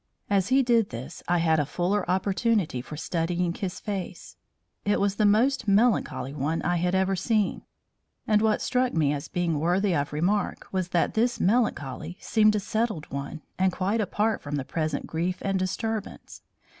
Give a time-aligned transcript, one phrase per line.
[0.31, 4.35] As he did this I had a fuller opportunity for studying his face.
[4.83, 7.61] It was the most melancholy one I had ever seen,
[8.25, 12.59] and what struck me as being worthy of remark was that this melancholy seemed a
[12.59, 16.41] settled one and quite apart from the present grief and disturbance.